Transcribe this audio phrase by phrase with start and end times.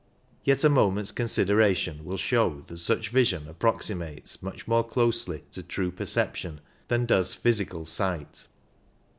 [0.43, 5.61] Yet a moment's consideration will show that such vision ap proximates much more closely to
[5.61, 8.47] true perception than does physical sight.